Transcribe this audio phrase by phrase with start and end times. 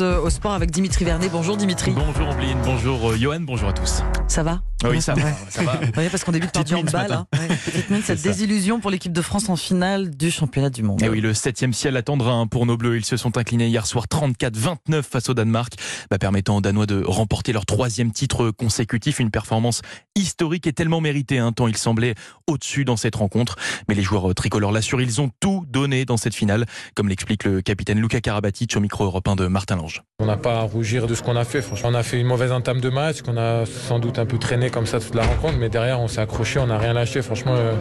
[0.00, 1.30] euh, au sport avec Dimitri Vernet.
[1.30, 1.92] Bonjour Dimitri.
[1.92, 4.02] Bonjour Ambline, bonjour euh, Johan, bonjour à tous.
[4.28, 5.80] Ça va Oui, ça va, ça va.
[5.96, 7.12] Oui, parce qu'on débute par du handball.
[7.12, 7.26] hein.
[7.32, 8.28] Ouais, petite mine, cette ça.
[8.28, 11.00] désillusion pour l'équipe de France en finale du championnat du monde.
[11.02, 12.96] Et Eh oui, le septième ciel attendra hein, pour nos Bleus.
[12.96, 15.74] Ils se sont inclinés hier soir 34-29 face au Danemark,
[16.10, 19.20] bah, permettant aux Danois de remporter leur troisième titre consécutif.
[19.20, 19.82] Une performance
[20.14, 22.14] historique et tellement méritée, hein, tant ils semblaient
[22.46, 23.56] au-dessus dans cette rencontre.
[23.88, 27.44] Mais les joueurs euh, tricolores l'assurent, ils ont tout donné dans cette finale, comme l'explique
[27.44, 29.85] le capitaine Luca Karabatic au micro européen de Martin Lange.
[30.18, 31.60] On n'a pas à rougir de ce qu'on a fait.
[31.62, 34.38] Franchement, on a fait une mauvaise entame de match, qu'on a sans doute un peu
[34.38, 37.22] traîné comme ça toute la rencontre, mais derrière, on s'est accroché, on n'a rien lâché.
[37.22, 37.74] Franchement, euh,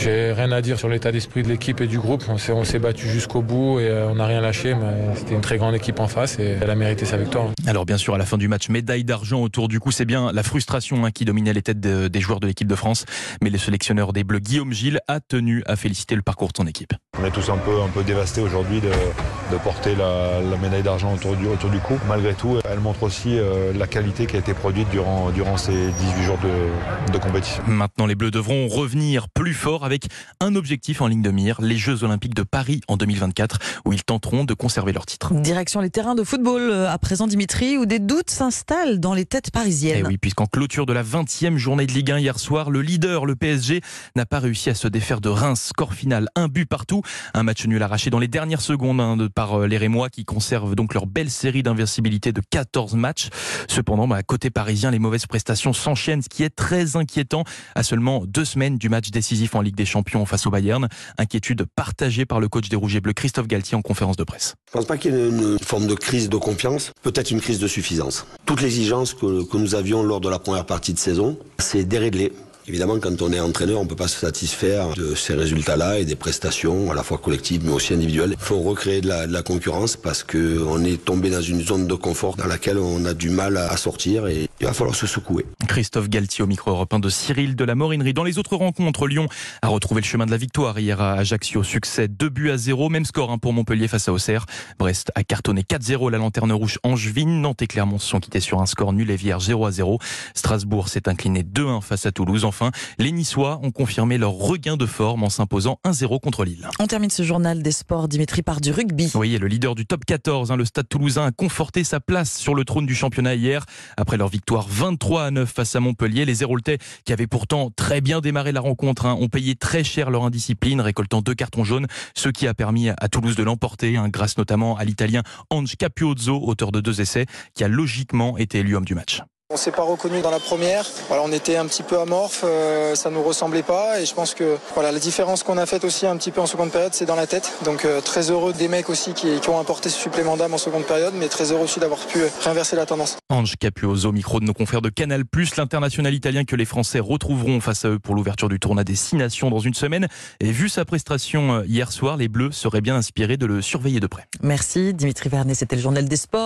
[0.00, 2.24] j'ai rien à dire sur l'état d'esprit de l'équipe et du groupe.
[2.28, 5.58] On s'est, battu jusqu'au bout et euh, on n'a rien lâché, mais c'était une très
[5.58, 7.46] grande équipe en face et elle a mérité sa victoire.
[7.66, 10.32] Alors bien sûr, à la fin du match, médaille d'argent autour du cou, c'est bien
[10.32, 13.04] la frustration hein, qui dominait les têtes de- des joueurs de l'équipe de France.
[13.42, 16.66] Mais le sélectionneur des Bleus, Guillaume Gilles, a tenu à féliciter le parcours de son
[16.66, 16.94] équipe.
[17.20, 20.82] On est tous un peu, un peu dévastés aujourd'hui de, de porter la, la médaille
[20.82, 21.98] d'argent autour du, autour du cou.
[22.08, 25.72] Malgré tout, elle montre aussi euh, la qualité qui a été produite durant, durant ces
[25.92, 27.62] 18 jours de, de compétition.
[27.66, 30.06] Maintenant, les Bleus devront revenir plus fort avec
[30.40, 34.02] un objectif en ligne de mire, les Jeux Olympiques de Paris en 2024, où ils
[34.02, 35.34] tenteront de conserver leur titre.
[35.34, 39.26] Direction les terrains de football euh, à présent Dimitri, où des doutes s'installent dans les
[39.26, 40.02] têtes Et parisiennes.
[40.06, 43.26] Eh oui, puisqu'en clôture de la 20e journée de Ligue 1 hier soir, le leader,
[43.26, 43.82] le PSG,
[44.16, 45.60] n'a pas réussi à se défaire de Reims.
[45.62, 47.01] Score final, un but partout.
[47.34, 50.74] Un match nul arraché dans les dernières secondes hein, par euh, les Rémois qui conservent
[50.74, 53.28] donc leur belle série d'invincibilité de 14 matchs.
[53.68, 57.44] Cependant, bah, à côté parisien, les mauvaises prestations s'enchaînent, ce qui est très inquiétant
[57.74, 60.88] à seulement deux semaines du match décisif en Ligue des Champions face au Bayern.
[61.18, 64.54] Inquiétude partagée par le coach des Rouges et Bleus, Christophe Galtier, en conférence de presse.
[64.68, 67.58] Je pense pas qu'il y ait une, forme de crise de confiance, peut-être une crise
[67.58, 68.26] de suffisance.
[68.46, 72.32] Toute l'exigence que, nous avions lors de la première partie de saison, c'est déréglé.
[72.68, 76.14] Évidemment, quand on est entraîneur, on peut pas se satisfaire de ces résultats-là et des
[76.14, 78.36] prestations, à la fois collectives mais aussi individuelles.
[78.38, 81.94] Il faut recréer de la, concurrence parce que on est tombé dans une zone de
[81.94, 85.44] confort dans laquelle on a du mal à sortir et il va falloir se secouer.
[85.66, 88.14] Christophe Galtier au micro européen de Cyril de la Morinerie.
[88.14, 89.26] Dans les autres rencontres, Lyon
[89.60, 91.64] a retrouvé le chemin de la victoire hier à Ajaccio.
[91.64, 92.88] Succès 2 buts à 0.
[92.88, 94.46] Même score hein, pour Montpellier face à Auxerre.
[94.78, 97.40] Brest a cartonné 4-0 la lanterne rouge Angevine.
[97.40, 99.98] Nantes et Clermont se sont quittés sur un score nul et vierge 0 à 0.
[100.34, 102.44] Strasbourg s'est incliné 2-1 face à Toulouse.
[102.44, 106.68] Enfin, les Niçois ont confirmé leur regain de forme en s'imposant 1-0 contre Lille.
[106.78, 109.10] On termine ce journal des sports Dimitri par du rugby.
[109.16, 112.32] Oui, et le leader du top 14, hein, le Stade toulousain, a conforté sa place
[112.32, 113.66] sur le trône du championnat hier.
[113.96, 118.00] Après leur victoire 23 à 9 face à Montpellier, les Héroltais, qui avaient pourtant très
[118.00, 121.86] bien démarré la rencontre, hein, ont payé très cher leur indiscipline, récoltant deux cartons jaunes,
[122.14, 126.40] ce qui a permis à Toulouse de l'emporter, hein, grâce notamment à l'Italien Ange Capuozzo,
[126.42, 129.22] auteur de deux essais, qui a logiquement été élu homme du match.
[129.52, 130.86] On s'est pas reconnu dans la première.
[131.08, 134.00] Voilà, on était un petit peu amorphe, euh, ça nous ressemblait pas.
[134.00, 136.46] Et je pense que voilà, la différence qu'on a faite aussi un petit peu en
[136.46, 137.52] seconde période, c'est dans la tête.
[137.62, 140.58] Donc euh, très heureux des mecs aussi qui, qui ont apporté ce supplément d'âme en
[140.58, 143.18] seconde période, mais très heureux aussi d'avoir pu euh, réinverser la tendance.
[143.28, 145.22] Ange Capuozzo, micro de nos confrères de Canal+,
[145.58, 149.16] l'international italien que les Français retrouveront face à eux pour l'ouverture du tournoi des Six
[149.16, 150.08] Nations dans une semaine.
[150.40, 154.00] Et vu sa prestation euh, hier soir, les Bleus seraient bien inspirés de le surveiller
[154.00, 154.26] de près.
[154.42, 156.42] Merci Dimitri Vernet, c'était le journal des sports.